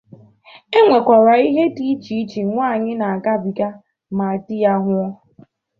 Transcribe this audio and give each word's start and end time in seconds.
e 0.77 0.79
nwekwàrà 0.87 1.33
ihe 1.47 1.63
dị 1.75 1.83
iche 1.93 2.13
iche 2.23 2.41
nwaanyị 2.51 2.91
na-agabiga 2.99 3.67
ma 4.17 4.25
di 4.45 4.55
ya 4.63 4.73
nwụọ 4.81 5.09